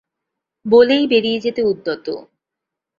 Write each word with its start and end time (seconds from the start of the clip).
বলেই 0.65 1.03
বেরিয়ে 1.07 1.39
যেতে 1.39 1.61
উদ্যত। 1.63 2.05